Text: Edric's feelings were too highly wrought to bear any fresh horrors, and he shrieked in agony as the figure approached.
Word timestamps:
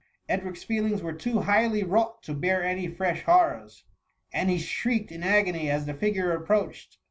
Edric's 0.27 0.63
feelings 0.63 1.03
were 1.03 1.13
too 1.13 1.41
highly 1.41 1.83
wrought 1.83 2.23
to 2.23 2.33
bear 2.33 2.63
any 2.63 2.87
fresh 2.87 3.21
horrors, 3.25 3.83
and 4.33 4.49
he 4.49 4.57
shrieked 4.57 5.11
in 5.11 5.21
agony 5.21 5.69
as 5.69 5.85
the 5.85 5.93
figure 5.93 6.31
approached. 6.31 6.97